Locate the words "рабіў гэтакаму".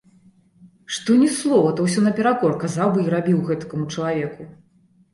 3.19-3.85